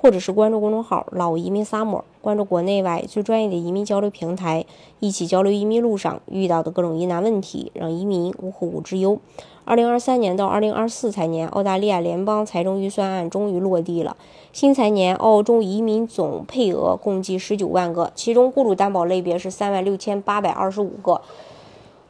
[0.00, 4.64] 或者是关注公众号“老移民 Summer”，关注国内外最专业的移民交流平台，
[5.00, 9.18] 一起交流移民路上遇到的各种疑难问题，让移民无后顾之忧。
[9.64, 14.16] 二零二三年到二零二四财年，澳大利亚联邦财政预算案终于落地了。
[14.52, 21.20] 新财年，澳洲移民总配额共计十九万个，其中雇主担保类别是三万六千八百二十五个，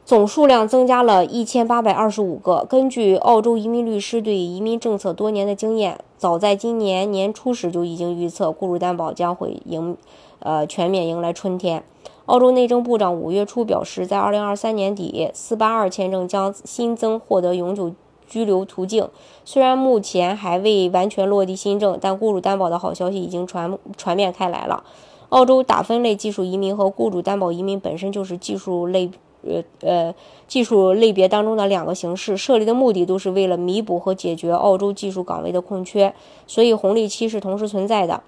[0.09, 2.65] 总数量增加了一千八百二十五个。
[2.67, 9.95] 根据澳洲移民律师对移民政策多年的经验，早在今年年初时就已经预测雇主担保将会迎，
[10.39, 11.83] 呃，全面迎来春天。
[12.25, 17.93] 澳洲内政部长五月初表示，在二零二三年底，四八二签证将新增获得永久
[18.27, 19.07] 居留途径。
[19.45, 24.83] 虽然目前还未完全落地新政，但雇主担保的好消息已经传传遍开来了。
[25.29, 29.11] 澳洲打分类技术移民和雇主担保移民本身就是技术类
[29.43, 30.13] 呃呃
[30.47, 36.13] 技术类别当中的两个形式，设立的目的都是为了弥补和解决澳洲技术岗位的空缺，
[36.47, 38.21] 所以红利期是同时存在的。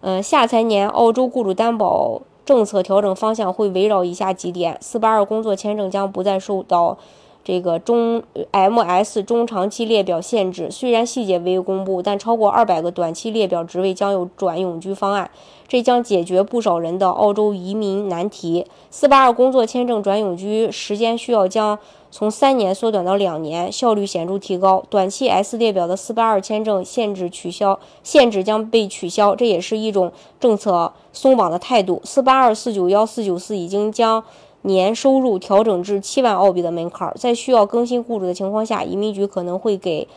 [0.00, 2.22] 嗯，下财年澳洲雇主担保。
[2.44, 6.98] 政策调整方向会围绕以下几点：四八二工作签证将不再受到
[7.44, 15.30] 这个中 MS 中长期列表限制，虽然细节未公布，但超过二百个短期列表职位将有转永居方案，
[15.66, 18.66] 这将解决不少人的澳洲移民难题。
[18.90, 21.78] 四八二工作签证转永居时间需要将。
[22.14, 24.84] 从三年缩短到两年，效率显著提高。
[24.90, 32.02] 短期 S 列表的四八二签证限制取消，限制将被取消，这也是一种政策松绑的态度。
[32.04, 34.22] 四八二、四九幺、四九四已经将
[34.62, 40.08] 年收入调整至七万澳币的门槛，在需要更新雇主的情况下，移民局可能会给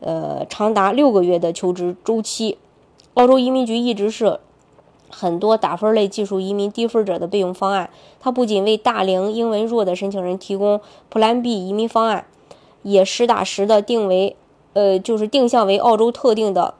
[0.00, 2.58] 呃长达六个月的求职周期。
[3.14, 4.38] 澳洲移民局一直是。
[5.14, 10.80] 很多打分类技术移民低分者的备用方案，它不仅为大龄英文弱的申请人提供
[11.12, 12.24] Plan B 移民方案，
[12.80, 14.34] 也实打实的定为，
[14.72, 16.72] 呃，就是定向为澳洲特定的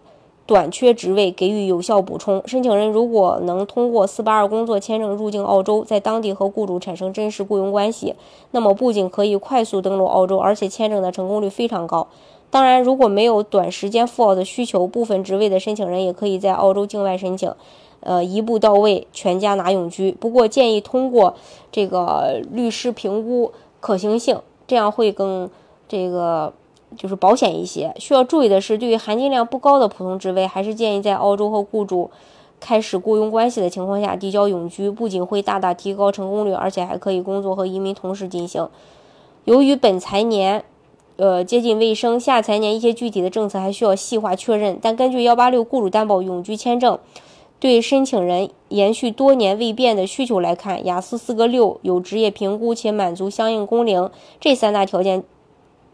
[0.46, 2.42] 短缺职位给予有效补充。
[2.46, 8.14] 申请人如果能通过482工作签证入境澳洲，在当地和雇主产生真实雇佣关系，
[8.50, 12.08] 那么不仅可以快速登陆澳洲，而且签证的成功率非常高。
[12.50, 17.54] 当然，如果没有短时间赴澳的需求，部分职位的申请人也可以在澳洲境外申请。
[18.00, 20.10] 呃，一步到位，全家拿永居。
[20.10, 21.34] 不过建议通过
[21.70, 25.48] 这个律师评估可行性，这样会更
[25.88, 26.52] 这个
[26.96, 27.92] 就是保险一些。
[27.98, 32.10] 需要注意的是，对于含金量不高的普通职位，还是建议在澳洲和雇主
[32.60, 38.68] 开始雇佣关系的情况下递交永居，不仅会大大提高成功率，而且还可以工作和移民同时进行。
[39.44, 40.64] 由于本财年
[41.16, 44.78] 呃接近尾声，下财年一些具体的政策还需要细化确认。
[44.80, 46.98] 但根据幺八六雇主担保永居签证。
[47.58, 54.10] 对申请人延续多年未变的需求来看，雅思四个六，有职业评估且满足相应工龄
[54.40, 55.22] 这三大条件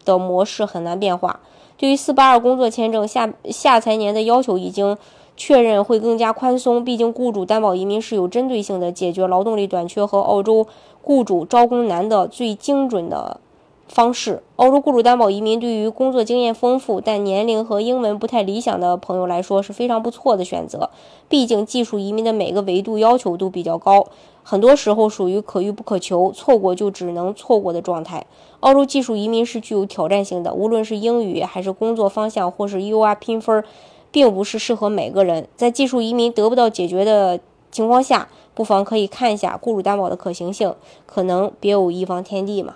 [0.09, 1.39] 的模式很难变化。
[1.77, 4.97] 对于四八二工作签证下下财年的要求已经
[5.37, 10.67] 确认会更加宽松，毕竟雇主担保移民是有针对性的解决劳动力短缺和澳洲
[11.01, 13.39] 雇主招工难的最精准的。
[13.89, 20.91] 方式，澳洲雇主担保移民对于工作经验丰富但年龄和英文不太理想的朋友来说是非常不错的选择。
[21.27, 24.05] 毕竟技术移民的每个维度要求都比较高，
[24.43, 28.27] 很多时候属于可遇不可求，错过就只能错过的状态。
[28.59, 33.63] 澳洲技术移民是具有挑战性的，无论是英语还是工作方向或是 UR 拼分，
[34.11, 35.47] 并不是适合每个人。
[35.55, 37.39] 在技术移民得不到解决的
[37.71, 40.75] 情况下，不妨可以看一下雇主担保的可行性，
[41.07, 42.75] 可能别有一方天地嘛。